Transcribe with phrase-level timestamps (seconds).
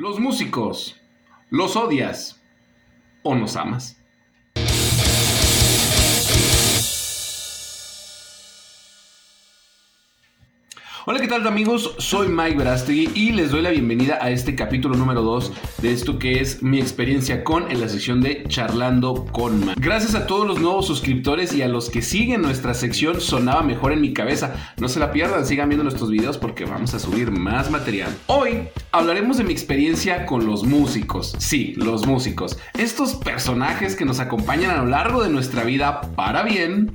[0.00, 0.98] Los músicos,
[1.50, 2.40] ¿los odias
[3.22, 3.99] o nos amas?
[11.10, 11.96] Hola, ¿qué tal amigos?
[11.98, 15.52] Soy Mike Verástegui y les doy la bienvenida a este capítulo número 2
[15.82, 19.74] de esto que es mi experiencia con en la sección de Charlando con Man.
[19.76, 23.90] Gracias a todos los nuevos suscriptores y a los que siguen nuestra sección Sonaba Mejor
[23.92, 24.54] en mi cabeza.
[24.76, 28.16] No se la pierdan, sigan viendo nuestros videos porque vamos a subir más material.
[28.28, 31.34] Hoy hablaremos de mi experiencia con los músicos.
[31.38, 32.56] Sí, los músicos.
[32.78, 36.92] Estos personajes que nos acompañan a lo largo de nuestra vida para bien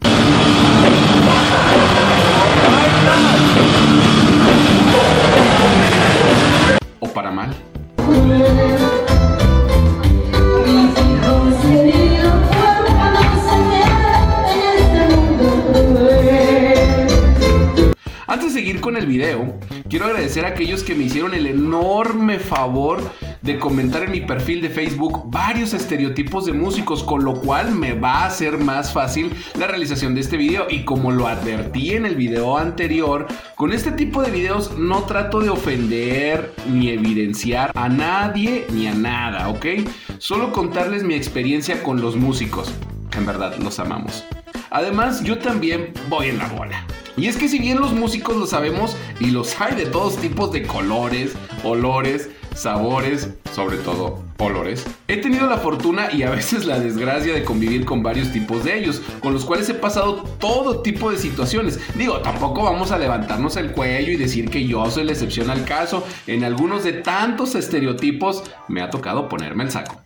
[6.99, 7.55] o para mal.
[18.27, 19.57] Antes de seguir con el video,
[19.89, 22.99] quiero agradecer a aquellos que me hicieron el enorme favor
[23.45, 27.93] de comentar en mi perfil de Facebook varios estereotipos de músicos, con lo cual me
[27.93, 30.65] va a hacer más fácil la realización de este video.
[30.69, 35.39] Y como lo advertí en el video anterior, con este tipo de videos no trato
[35.39, 39.65] de ofender ni evidenciar a nadie ni a nada, ¿ok?
[40.17, 42.73] Solo contarles mi experiencia con los músicos.
[43.15, 44.25] En verdad, los amamos.
[44.71, 46.85] Además, yo también voy en la bola.
[47.17, 50.51] Y es que si bien los músicos lo sabemos y los hay de todos tipos
[50.51, 54.85] de colores, olores, sabores, sobre todo olores.
[55.07, 58.79] He tenido la fortuna y a veces la desgracia de convivir con varios tipos de
[58.79, 61.79] ellos, con los cuales he pasado todo tipo de situaciones.
[61.95, 65.65] Digo, tampoco vamos a levantarnos el cuello y decir que yo soy la excepción al
[65.65, 66.05] caso.
[66.27, 70.01] En algunos de tantos estereotipos me ha tocado ponerme el saco.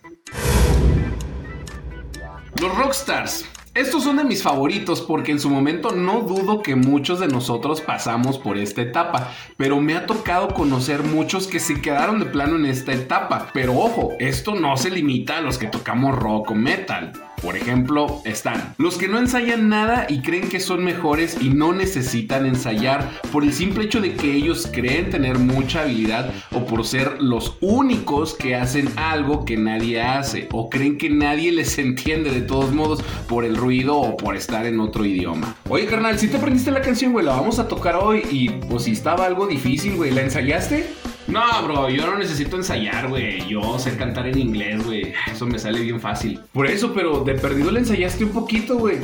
[2.60, 3.46] Los rockstars.
[3.76, 7.82] Estos son de mis favoritos porque en su momento no dudo que muchos de nosotros
[7.82, 12.56] pasamos por esta etapa, pero me ha tocado conocer muchos que se quedaron de plano
[12.56, 13.52] en esta etapa.
[13.54, 17.14] Pero ojo, esto no se limita a los que tocamos rock o metal.
[17.42, 21.74] Por ejemplo, están los que no ensayan nada y creen que son mejores y no
[21.74, 26.86] necesitan ensayar por el simple hecho de que ellos creen tener mucha habilidad o por
[26.86, 32.32] ser los únicos que hacen algo que nadie hace o creen que nadie les entiende
[32.32, 35.56] de todos modos por el ruido o por estar en otro idioma.
[35.70, 38.84] Oye, carnal, si te aprendiste la canción, güey, la vamos a tocar hoy y pues
[38.84, 40.99] si estaba algo difícil, güey, ¿la ensayaste?
[41.30, 43.48] No, bro, yo no necesito ensayar, güey.
[43.48, 45.14] Yo sé cantar en inglés, güey.
[45.32, 46.40] Eso me sale bien fácil.
[46.52, 48.98] Por eso, pero de perdido le ensayaste un poquito, güey.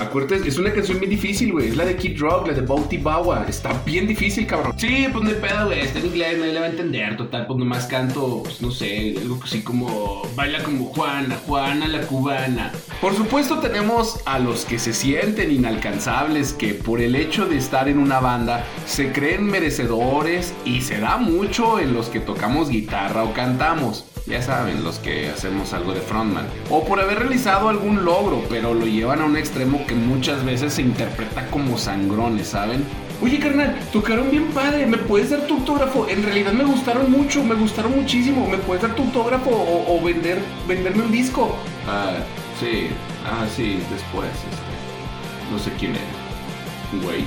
[0.00, 1.68] Acuérdate, es una canción bien difícil, güey.
[1.68, 3.46] Es la de Kid Rock, la de Bounty Bawa.
[3.48, 4.72] Está bien difícil, cabrón.
[4.76, 5.80] Sí, pues no hay pedo, güey.
[5.80, 7.16] Está en inglés, nadie le va a entender.
[7.16, 10.22] Total, pues nomás canto, pues no sé, algo así como.
[10.34, 12.72] Baila como Juana, Juana la cubana.
[13.00, 17.88] Por supuesto, tenemos a los que se sienten inalcanzables, que por el hecho de estar
[17.88, 23.24] en una banda se creen merecedores y se da mucho en los que tocamos guitarra
[23.24, 28.04] o cantamos ya saben, los que hacemos algo de frontman, o por haber realizado algún
[28.04, 32.84] logro, pero lo llevan a un extremo que muchas veces se interpreta como sangrones, ¿saben?
[33.22, 36.06] Oye, carnal, tocaron bien padre, ¿me puedes dar tu autógrafo?
[36.08, 40.42] En realidad me gustaron mucho, me gustaron muchísimo, ¿me puedes dar tu autógrafo o, vender,
[40.68, 41.56] venderme un disco?
[41.88, 42.16] Ah,
[42.60, 42.88] sí,
[43.24, 47.02] ah, sí, después, este, no sé quién es.
[47.04, 47.24] Güey,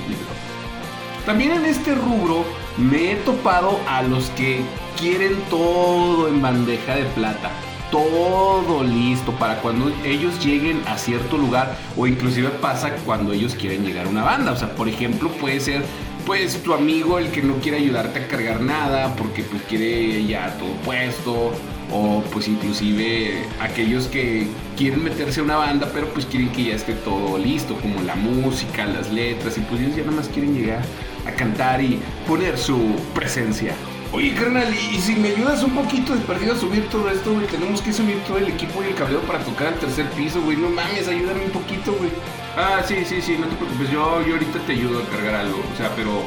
[1.26, 2.44] también en este rubro
[2.76, 4.60] me he topado a los que
[4.98, 7.50] quieren todo en bandeja de plata.
[7.90, 13.84] Todo listo para cuando ellos lleguen a cierto lugar o inclusive pasa cuando ellos quieren
[13.84, 14.52] llegar a una banda.
[14.52, 15.82] O sea, por ejemplo, puede ser
[16.24, 20.54] pues tu amigo el que no quiere ayudarte a cargar nada porque pues quiere ya
[20.58, 21.52] todo puesto
[21.92, 26.74] o pues inclusive aquellos que quieren meterse a una banda pero pues quieren que ya
[26.74, 30.54] esté todo listo como la música, las letras y pues ellos ya nada más quieren
[30.54, 30.82] llegar
[31.30, 33.74] a cantar y poner su presencia.
[34.12, 37.46] Oye, carnal, y si me ayudas un poquito de perdido a subir todo esto, güey,
[37.46, 40.56] tenemos que subir todo el equipo y el cabello para tocar al tercer piso, güey.
[40.56, 42.10] No mames, ayúdame un poquito, güey.
[42.56, 45.62] Ah, sí, sí, sí, no te preocupes, yo, yo ahorita te ayudo a cargar algo.
[45.72, 46.24] O sea, pero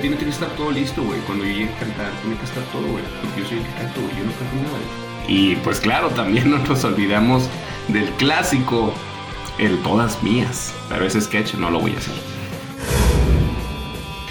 [0.00, 1.20] tiene que estar todo listo, güey.
[1.20, 3.04] Cuando yo llegue a cantar, tiene que estar todo, güey.
[3.22, 4.16] Porque yo soy el que canto, güey.
[4.16, 5.02] Yo no canto nada, güey.
[5.28, 7.48] Y pues claro, también no nos olvidamos
[7.88, 8.92] del clásico,
[9.58, 10.74] el Todas Mías.
[10.88, 12.14] Pero ese sketch no lo voy a hacer.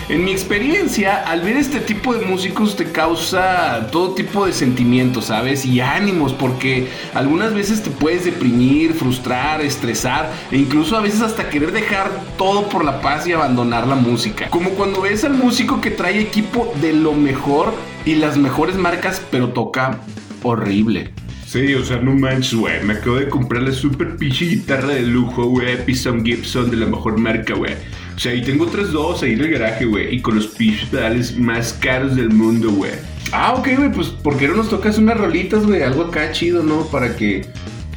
[0.10, 5.26] En mi experiencia, al ver este tipo de músicos te causa todo tipo de sentimientos,
[5.26, 5.66] ¿sabes?
[5.66, 11.50] Y ánimos, porque algunas veces te puedes deprimir, frustrar, estresar e incluso a veces hasta
[11.50, 14.50] querer dejar todo por la paz y abandonar la música.
[14.50, 17.74] Como cuando ves al músico que trae equipo de lo mejor
[18.06, 20.00] y las mejores marcas, pero toca
[20.44, 21.14] horrible.
[21.46, 22.82] Sí, o sea, no manches, güey.
[22.84, 25.74] Me acabo de comprar la super pichi guitarra de lujo, güey.
[25.74, 27.74] Epison Gibson de la mejor marca, güey.
[28.16, 30.16] O sea, y tengo dos ahí en el garaje, güey.
[30.16, 32.92] Y con los pitch pedales más caros del mundo, güey.
[33.32, 35.82] Ah, ok, güey, pues ¿por qué no nos tocas unas rolitas, güey?
[35.82, 36.86] Algo acá chido, ¿no?
[36.88, 37.46] Para que,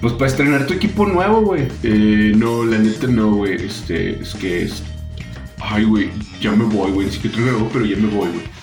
[0.00, 1.68] pues para estrenar tu equipo nuevo, güey.
[1.82, 3.54] Eh, no, la neta no, güey.
[3.54, 4.82] Este, es que es...
[5.60, 7.10] Ay, güey, ya me voy, güey.
[7.10, 8.53] Sí que traigo pero ya me voy, güey.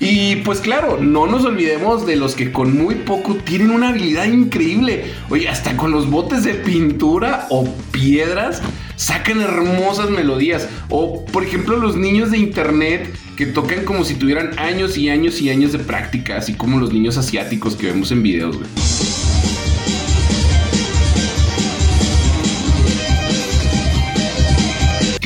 [0.00, 4.26] Y pues claro, no nos olvidemos de los que con muy poco tienen una habilidad
[4.26, 5.12] increíble.
[5.28, 8.62] Oye, hasta con los botes de pintura o piedras
[8.94, 10.68] sacan hermosas melodías.
[10.88, 15.40] O por ejemplo los niños de internet que tocan como si tuvieran años y años
[15.40, 18.56] y años de práctica, así como los niños asiáticos que vemos en videos.
[18.56, 18.68] Güey.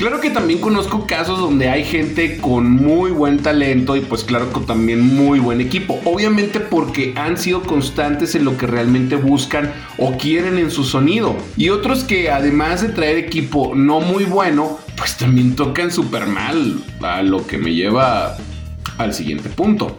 [0.02, 4.50] Claro que también conozco casos donde hay gente con muy buen talento y pues claro
[4.50, 6.00] con también muy buen equipo.
[6.04, 11.36] Obviamente porque han sido constantes en lo que realmente buscan o quieren en su sonido.
[11.56, 16.82] Y otros que además de traer equipo no muy bueno, pues también tocan súper mal.
[17.00, 18.36] A lo que me lleva
[18.98, 19.98] al siguiente punto.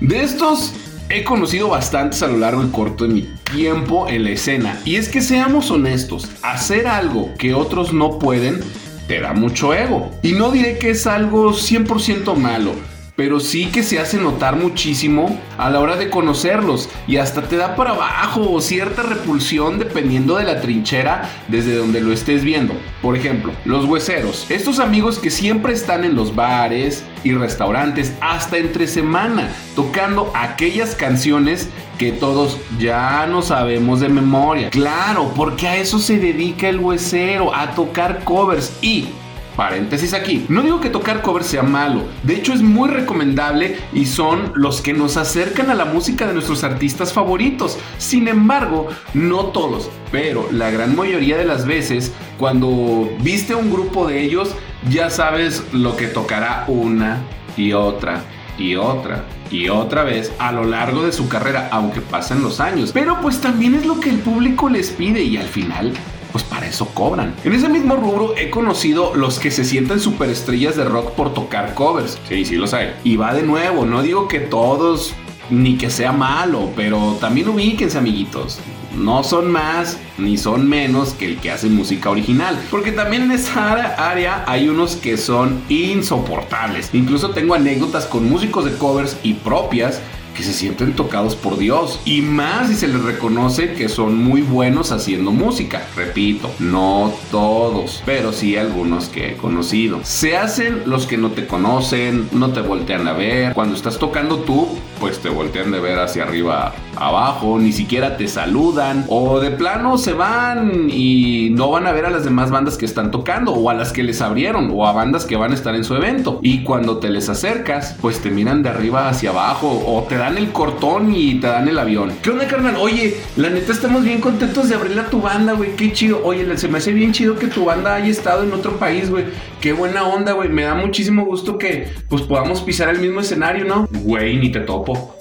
[0.00, 0.72] De estos
[1.10, 4.80] he conocido bastantes a lo largo y corto de mi tiempo en la escena.
[4.84, 8.60] Y es que seamos honestos, hacer algo que otros no pueden
[9.06, 10.10] te da mucho ego.
[10.22, 12.72] Y no diré que es algo 100% malo
[13.16, 17.56] pero sí que se hace notar muchísimo a la hora de conocerlos y hasta te
[17.56, 22.74] da para abajo o cierta repulsión dependiendo de la trinchera desde donde lo estés viendo.
[23.02, 28.58] Por ejemplo, los hueseros, estos amigos que siempre están en los bares y restaurantes hasta
[28.58, 31.68] entre semana tocando aquellas canciones
[31.98, 34.70] que todos ya no sabemos de memoria.
[34.70, 39.06] Claro, porque a eso se dedica el huesero, a tocar covers y
[39.56, 40.46] Paréntesis aquí.
[40.48, 42.02] No digo que tocar covers sea malo.
[42.22, 46.34] De hecho es muy recomendable y son los que nos acercan a la música de
[46.34, 47.78] nuestros artistas favoritos.
[47.98, 54.08] Sin embargo, no todos, pero la gran mayoría de las veces, cuando viste un grupo
[54.08, 54.54] de ellos,
[54.90, 57.20] ya sabes lo que tocará una
[57.56, 58.22] y otra
[58.58, 62.90] y otra y otra vez a lo largo de su carrera, aunque pasen los años.
[62.92, 65.92] Pero pues también es lo que el público les pide y al final
[66.34, 67.32] pues para eso cobran.
[67.44, 71.74] En ese mismo rubro he conocido los que se sienten superestrellas de rock por tocar
[71.74, 72.18] covers.
[72.28, 72.92] Sí, sí los hay.
[73.04, 75.14] Y va de nuevo, no digo que todos
[75.48, 78.58] ni que sea malo, pero también ubíquense amiguitos.
[78.96, 82.60] No son más ni son menos que el que hace música original.
[82.68, 86.90] Porque también en esa área hay unos que son insoportables.
[86.94, 90.00] Incluso tengo anécdotas con músicos de covers y propias
[90.34, 92.00] que se sienten tocados por Dios.
[92.04, 95.86] Y más si se les reconoce que son muy buenos haciendo música.
[95.96, 100.00] Repito, no todos, pero sí algunos que he conocido.
[100.02, 103.54] Se hacen los que no te conocen, no te voltean a ver.
[103.54, 104.68] Cuando estás tocando tú,
[105.00, 109.04] pues te voltean de ver hacia arriba, abajo, ni siquiera te saludan.
[109.08, 112.86] O de plano se van y no van a ver a las demás bandas que
[112.86, 115.74] están tocando o a las que les abrieron o a bandas que van a estar
[115.74, 116.38] en su evento.
[116.42, 120.38] Y cuando te les acercas, pues te miran de arriba hacia abajo o te dan
[120.38, 122.12] el cortón y te dan el avión.
[122.22, 122.76] ¿Qué onda, carnal?
[122.76, 125.76] Oye, la neta estamos bien contentos de abrirle a tu banda, güey.
[125.76, 126.20] Qué chido.
[126.24, 129.24] Oye, se me hace bien chido que tu banda haya estado en otro país, güey.
[129.60, 130.48] Qué buena onda, güey.
[130.48, 133.88] Me da muchísimo gusto que pues podamos pisar el mismo escenario, ¿no?
[133.90, 134.60] Güey, ni te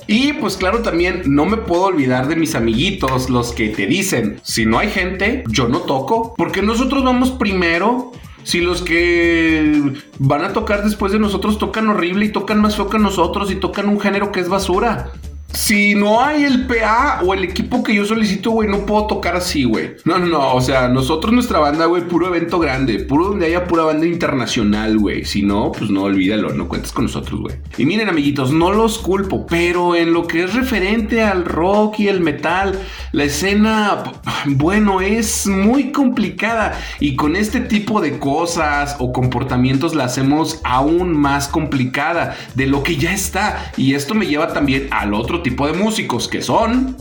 [0.07, 4.39] Y pues claro, también no me puedo olvidar de mis amiguitos, los que te dicen,
[4.43, 8.11] si no hay gente, yo no toco, porque nosotros vamos primero.
[8.43, 12.89] Si los que van a tocar después de nosotros tocan horrible y tocan más feo
[12.89, 15.13] que nosotros y tocan un género que es basura
[15.53, 19.35] si no hay el PA o el equipo que yo solicito, güey, no puedo tocar
[19.35, 19.91] así, güey.
[20.03, 20.55] No, no, no.
[20.55, 24.97] O sea, nosotros, nuestra banda, güey, puro evento grande, puro donde haya pura banda internacional,
[24.97, 25.25] güey.
[25.25, 27.55] Si no, pues no olvídalo, no cuentes con nosotros, güey.
[27.77, 32.07] Y miren, amiguitos, no los culpo, pero en lo que es referente al rock y
[32.07, 32.79] el metal,
[33.11, 34.03] la escena,
[34.47, 36.79] bueno, es muy complicada.
[36.99, 42.81] Y con este tipo de cosas o comportamientos la hacemos aún más complicada de lo
[42.81, 43.71] que ya está.
[43.77, 46.97] Y esto me lleva también al otro tipo de músicos que son...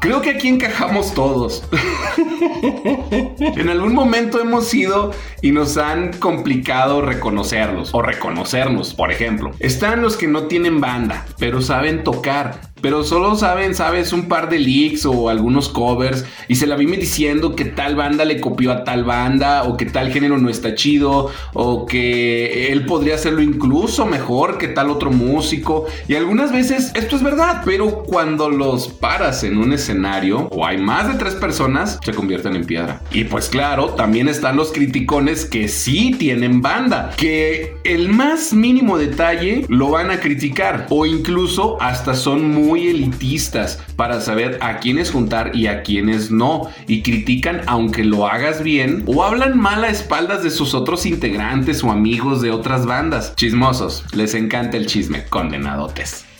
[0.00, 1.62] Creo que aquí encajamos todos.
[3.38, 5.12] en algún momento hemos sido
[5.42, 9.52] y nos han complicado reconocerlos o reconocernos, por ejemplo.
[9.60, 14.50] Están los que no tienen banda, pero saben tocar pero solo saben, sabes, un par
[14.50, 18.72] de leaks o algunos covers y se la vive diciendo que tal banda le copió
[18.72, 23.40] a tal banda o que tal género no está chido o que él podría hacerlo
[23.40, 28.88] incluso mejor que tal otro músico y algunas veces esto es verdad, pero cuando los
[28.88, 33.00] paras en un escenario o hay más de tres personas se convierten en piedra.
[33.12, 38.98] Y pues claro, también están los criticones que sí tienen banda, que el más mínimo
[38.98, 44.78] detalle lo van a criticar o incluso hasta son muy muy elitistas para saber a
[44.78, 46.70] quiénes juntar y a quiénes no.
[46.86, 51.84] Y critican aunque lo hagas bien o hablan mal a espaldas de sus otros integrantes
[51.84, 53.36] o amigos de otras bandas.
[53.36, 56.31] Chismosos, les encanta el chisme, condenadotes.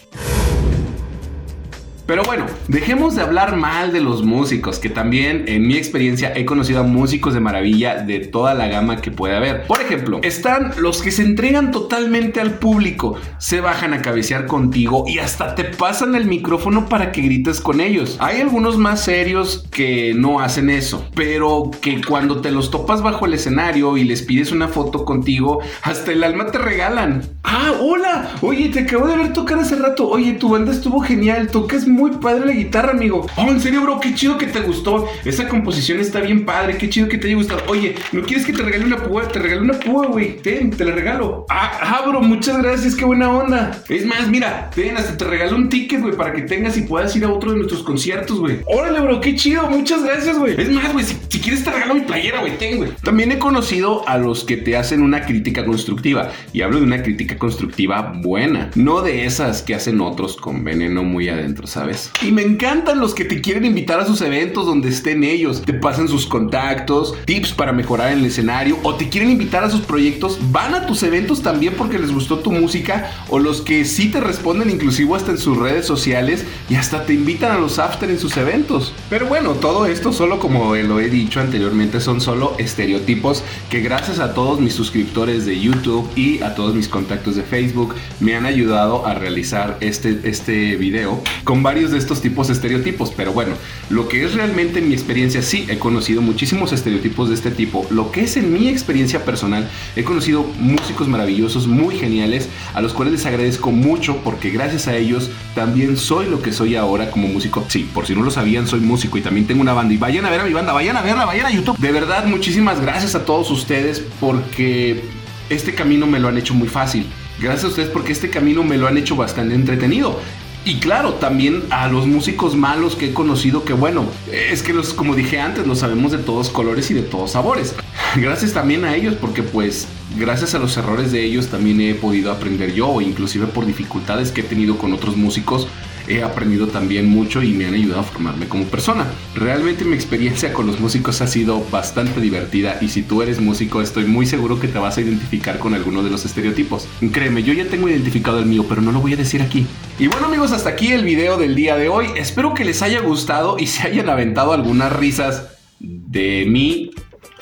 [2.06, 6.44] Pero bueno, dejemos de hablar mal de los músicos, que también en mi experiencia he
[6.44, 9.66] conocido a músicos de maravilla de toda la gama que puede haber.
[9.66, 15.04] Por ejemplo, están los que se entregan totalmente al público, se bajan a cabecear contigo
[15.06, 18.16] y hasta te pasan el micrófono para que grites con ellos.
[18.20, 23.26] Hay algunos más serios que no hacen eso, pero que cuando te los topas bajo
[23.26, 27.22] el escenario y les pides una foto contigo, hasta el alma te regalan.
[27.44, 30.08] Ah, hola, oye, te acabo de ver tocar hace rato.
[30.08, 33.26] Oye, tu banda estuvo genial, tocas muy padre la guitarra, amigo.
[33.36, 35.08] Oh, en serio, bro, qué chido que te gustó.
[35.24, 37.62] Esa composición está bien padre, qué chido que te haya gustado.
[37.68, 39.28] Oye, ¿no quieres que te regale una púa?
[39.28, 40.36] Te regalo una púa, güey.
[40.38, 41.46] Ten, te la regalo.
[41.48, 43.82] Ah, ah, bro, muchas gracias, qué buena onda.
[43.88, 47.14] Es más, mira, ten, hasta te regalo un ticket, güey, para que tengas y puedas
[47.16, 48.60] ir a otro de nuestros conciertos, güey.
[48.66, 50.60] Órale, bro, qué chido, muchas gracias, güey.
[50.60, 52.90] Es más, güey, si, quieres te regalo mi playera, güey, ten, güey.
[53.02, 56.30] También he conocido a los que te hacen una crítica constructiva.
[56.52, 61.02] Y hablo de una crítica constructiva buena, no de esas que hacen otros con veneno
[61.02, 61.81] muy adentro, ¿sabes?
[62.22, 65.72] Y me encantan los que te quieren invitar a sus eventos donde estén ellos, te
[65.72, 69.80] pasan sus contactos, tips para mejorar en el escenario o te quieren invitar a sus
[69.80, 74.10] proyectos, van a tus eventos también porque les gustó tu música o los que sí
[74.10, 78.08] te responden inclusive hasta en sus redes sociales y hasta te invitan a los after
[78.08, 78.94] en sus eventos.
[79.10, 84.20] Pero bueno, todo esto solo como lo he dicho anteriormente son solo estereotipos que gracias
[84.20, 88.46] a todos mis suscriptores de YouTube y a todos mis contactos de Facebook me han
[88.46, 91.20] ayudado a realizar este, este video.
[91.44, 93.12] Con varios de estos tipos de estereotipos.
[93.16, 93.54] Pero bueno,
[93.88, 97.86] lo que es realmente en mi experiencia, sí, he conocido muchísimos estereotipos de este tipo.
[97.90, 102.92] Lo que es en mi experiencia personal, he conocido músicos maravillosos, muy geniales, a los
[102.92, 107.26] cuales les agradezco mucho porque gracias a ellos también soy lo que soy ahora como
[107.26, 107.64] músico.
[107.68, 109.94] Sí, por si no lo sabían, soy músico y también tengo una banda.
[109.98, 111.78] Vayan a ver a mi banda, vayan a verla, vayan a YouTube.
[111.78, 115.02] De verdad, muchísimas gracias a todos ustedes porque
[115.48, 117.06] este camino me lo han hecho muy fácil.
[117.40, 120.20] Gracias a ustedes porque este camino me lo han hecho bastante entretenido.
[120.64, 124.94] Y claro, también a los músicos malos que he conocido, que bueno, es que los,
[124.94, 127.74] como dije antes, los sabemos de todos colores y de todos sabores.
[128.16, 132.30] Gracias también a ellos, porque pues gracias a los errores de ellos también he podido
[132.30, 135.66] aprender yo, inclusive por dificultades que he tenido con otros músicos
[136.08, 139.06] he aprendido también mucho y me han ayudado a formarme como persona.
[139.34, 143.80] Realmente mi experiencia con los músicos ha sido bastante divertida y si tú eres músico
[143.80, 146.86] estoy muy seguro que te vas a identificar con alguno de los estereotipos.
[147.12, 149.66] Créeme, yo ya tengo identificado el mío, pero no lo voy a decir aquí.
[149.98, 152.06] Y bueno amigos, hasta aquí el video del día de hoy.
[152.16, 156.90] Espero que les haya gustado y se hayan aventado algunas risas de mí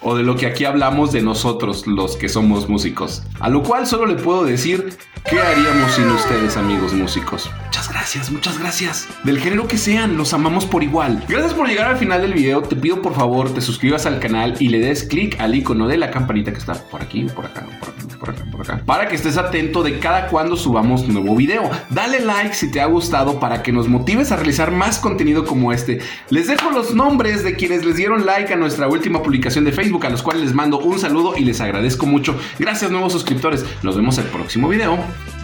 [0.02, 3.22] o de lo que aquí hablamos de nosotros, los que somos músicos.
[3.38, 4.96] A lo cual solo le puedo decir,
[5.28, 7.50] ¿qué haríamos sin ustedes, amigos músicos?
[7.70, 9.08] Muchas gracias, muchas gracias.
[9.22, 11.24] Del género que sean, los amamos por igual.
[11.28, 12.62] Gracias por llegar al final del video.
[12.62, 15.96] Te pido por favor te suscribas al canal y le des clic al icono de
[15.96, 19.06] la campanita que está por aquí, por acá, por acá, por acá, por acá, para
[19.06, 21.70] que estés atento de cada cuando subamos nuevo video.
[21.90, 25.72] Dale like si te ha gustado para que nos motives a realizar más contenido como
[25.72, 26.00] este.
[26.28, 30.06] Les dejo los nombres de quienes les dieron like a nuestra última publicación de Facebook
[30.06, 32.36] a los cuales les mando un saludo y les agradezco mucho.
[32.58, 33.64] Gracias nuevos suscriptores.
[33.84, 34.98] Nos vemos el próximo video.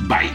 [0.08, 0.32] Bye.